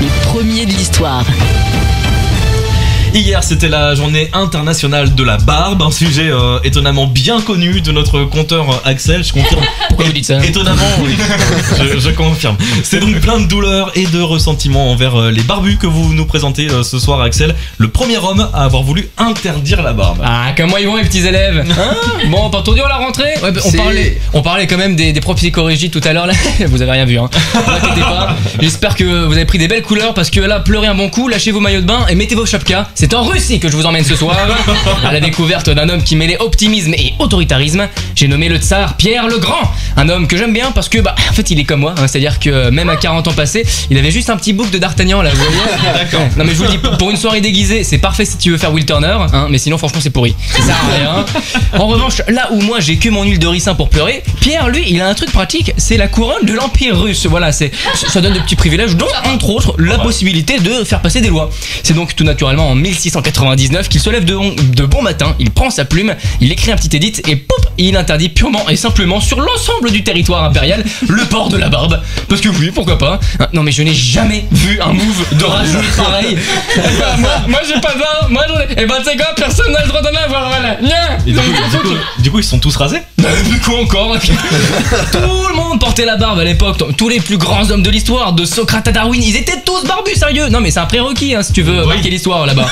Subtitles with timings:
[0.00, 1.24] Les premiers de l'histoire.
[3.18, 7.90] Hier, c'était la journée internationale de la barbe, un sujet euh, étonnamment bien connu de
[7.90, 9.60] notre compteur euh, Axel, je confirme.
[9.88, 11.16] Pourquoi vous dites ça Étonnamment, oui.
[11.80, 12.56] Je, je confirme.
[12.84, 16.26] C'est donc plein de douleurs et de ressentiments envers euh, les barbus que vous nous
[16.26, 17.56] présentez euh, ce soir, Axel.
[17.78, 20.22] Le premier homme à avoir voulu interdire la barbe.
[20.24, 21.96] Ah, comment ils vont les petits élèves hein
[22.28, 25.12] Bon, pas entendu à la rentrée Ouais, bah, on, parlait, on parlait quand même des,
[25.12, 26.34] des profs tout à l'heure là.
[26.68, 27.28] Vous avez rien vu, hein.
[27.54, 28.36] Ne vous inquiétez pas.
[28.60, 31.26] J'espère que vous avez pris des belles couleurs parce que là, pleurez un bon coup,
[31.26, 32.86] lâchez vos maillots de bain et mettez vos chapkas.
[32.94, 34.36] C'est en Russie que je vous emmène ce soir
[35.04, 37.88] à la découverte d'un homme qui mêlait optimisme et autoritarisme.
[38.14, 39.72] J'ai nommé le tsar Pierre le Grand.
[39.98, 41.94] Un homme que j'aime bien parce que, bah, en fait, il est comme moi.
[41.98, 42.06] hein.
[42.06, 45.20] C'est-à-dire que même à 40 ans passés, il avait juste un petit bouc de D'Artagnan
[45.22, 45.58] là, vous voyez
[45.94, 46.20] D'accord.
[46.36, 48.58] non mais je vous le dis, pour une soirée déguisée, c'est parfait si tu veux
[48.58, 50.34] faire Will Turner, hein, mais sinon franchement c'est pourri.
[50.56, 51.24] Ça sert à rien.
[51.80, 54.84] En revanche, là où moi j'ai que mon huile de ricin pour pleurer, Pierre lui,
[54.88, 57.26] il a un truc pratique, c'est la couronne de l'Empire russe.
[57.26, 61.20] Voilà, c'est ça donne de petits privilèges, dont entre autres la possibilité de faire passer
[61.20, 61.50] des lois.
[61.82, 64.36] C'est donc tout naturellement en 1699 qu'il se lève de,
[64.74, 67.96] de bon matin, il prend sa plume, il écrit un petit édit et pop, il
[67.96, 72.00] interdit purement et simplement sur l'ensemble du territoire impérial le port de la barbe.
[72.28, 73.20] Parce que oui, pourquoi pas.
[73.40, 76.36] Hein, Non mais je n'ai jamais vu un move de rageux pareil.
[77.18, 78.82] moi, moi j'ai pas ça, moi j'en ai.
[78.82, 80.76] Et bah tu sais quoi, personne n'a le droit d'en avoir, voilà.
[81.26, 82.98] Et du, coup, du coup- du coup, ils se sont tous rasés?
[83.18, 85.18] Bah, du coup encore Tout
[85.48, 88.44] le monde portait la barbe à l'époque Tous les plus grands hommes de l'histoire De
[88.44, 91.52] Socrate à Darwin Ils étaient tous barbus sérieux Non mais c'est un prérequis hein, si
[91.52, 91.88] tu veux Oui.
[91.88, 92.66] marquer l'histoire là-bas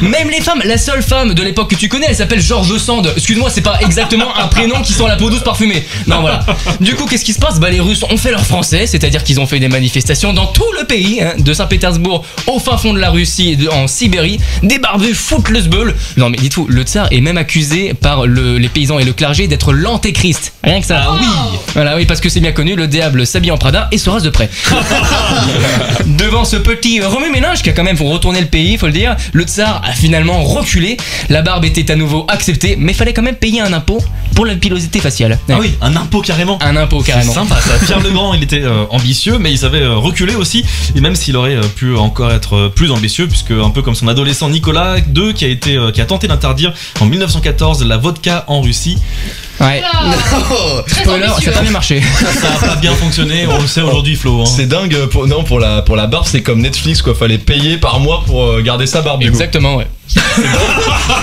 [0.00, 3.12] Même les femmes La seule femme de l'époque que tu connais Elle s'appelle George Sand
[3.16, 5.84] Excuse-moi c'est pas exactement un prénom qui sent la peau douce parfumée.
[6.06, 6.44] Non voilà.
[6.80, 7.58] Du coup qu'est-ce qui se passe?
[7.60, 10.64] Bah les Russes ont fait leur français C'est-à-dire qu'ils ont fait des manifestations dans tout
[10.78, 14.38] le pays hein, De Saint-Pétersbourg au fin fond de la Russie de- En Sibérie.
[14.62, 15.60] Des barbus foutent le
[16.16, 19.46] Non mais dites-vous Le tsar est même accusé par le- les paysans et le clergé
[19.48, 20.52] D'être l'antéchrist.
[20.64, 21.02] Rien que ça.
[21.08, 21.58] Ah oui.
[21.74, 24.22] Voilà, oui, parce que c'est bien connu, le diable s'habille en Prada et se rase
[24.22, 24.48] de près.
[26.26, 29.44] Devant ce petit remue-ménage qui a quand même retourné le pays, faut le dire, le
[29.44, 30.96] tsar a finalement reculé.
[31.28, 34.02] La barbe était à nouveau acceptée, mais fallait quand même payer un impôt
[34.34, 35.38] pour la pilosité faciale.
[35.48, 36.60] Ah oui, un impôt carrément.
[36.64, 37.32] Un impôt C'est carrément.
[37.32, 37.78] sympa ça.
[37.78, 40.64] Pierre le Grand, il était euh, ambitieux, mais il savait euh, reculer aussi.
[40.96, 44.08] Et même s'il aurait euh, pu encore être plus ambitieux, puisque un peu comme son
[44.08, 48.62] adolescent Nicolas II, qui a été, qui a tenté d'interdire en 1914 la vodka en
[48.62, 48.98] Russie.
[49.58, 49.82] Ouais.
[50.86, 52.02] Très Spoiler, ça a pas bien marché.
[52.02, 54.42] Ça a pas bien fonctionné, on le sait aujourd'hui, Flo.
[54.42, 54.44] hein.
[54.46, 57.78] C'est dingue pour non pour la pour la barbe c'est comme Netflix quoi fallait payer
[57.78, 59.32] par mois pour euh, garder sa barbe du coup.
[59.32, 59.86] Exactement, ouais.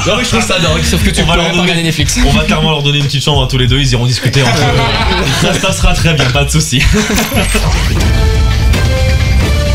[0.07, 0.83] Non mais je trouve ça dingue.
[0.83, 2.17] Sauf que tu On va peux leur donner- regarder Netflix.
[2.27, 4.41] On va clairement leur donner une petite chambre à tous les deux, ils iront discuter
[4.41, 5.27] entre eux.
[5.41, 6.81] Ça se passera très bien, pas de soucis.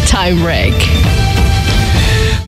[0.06, 0.74] Time Break.